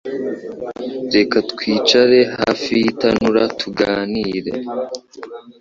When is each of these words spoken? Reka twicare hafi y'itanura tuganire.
Reka 1.15 1.37
twicare 1.51 2.19
hafi 2.37 2.71
y'itanura 2.81 3.43
tuganire. 3.59 4.51